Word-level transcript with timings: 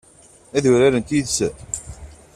Ad 0.57 0.63
urarent 0.71 1.13
yid-sen? 1.15 1.53